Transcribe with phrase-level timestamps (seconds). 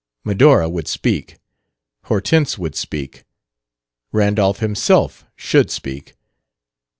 [0.23, 1.37] Medora would speak;
[2.05, 3.23] Hortense would speak;
[4.11, 6.15] Randolph himself should speak.